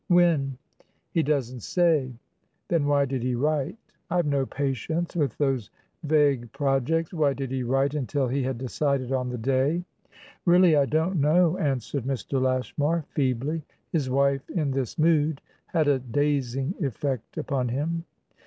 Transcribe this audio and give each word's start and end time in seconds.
"When?" 0.07 0.57
"He 1.11 1.21
doesn't 1.21 1.59
say." 1.59 2.11
"Then 2.69 2.87
why 2.87 3.05
did 3.05 3.21
he 3.21 3.35
write? 3.35 3.77
I've 4.09 4.25
no 4.25 4.47
patience 4.47 5.15
with 5.15 5.37
those 5.37 5.69
vague 6.01 6.51
projects. 6.53 7.13
Why 7.13 7.33
did 7.35 7.51
he 7.51 7.61
write 7.61 7.93
until 7.93 8.27
he 8.27 8.41
had 8.41 8.57
decided 8.57 9.11
on 9.11 9.29
the 9.29 9.37
day?" 9.37 9.83
"Really, 10.43 10.75
I 10.75 10.87
don't 10.87 11.21
know," 11.21 11.55
answered 11.59 12.05
Mr. 12.05 12.41
Lashmar, 12.41 13.03
feebly. 13.09 13.61
His 13.91 14.09
wife, 14.09 14.49
in 14.49 14.71
this 14.71 14.97
mood, 14.97 15.39
had 15.67 15.87
a 15.87 15.99
dazing 15.99 16.73
effect 16.81 17.37
upon 17.37 17.67
him. 17.69 18.03